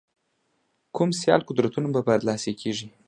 کوم 0.95 1.09
سیال 1.19 1.41
قدرتونه 1.49 1.87
به 1.93 2.01
برلاسي 2.07 2.53
کېږي. 2.61 2.87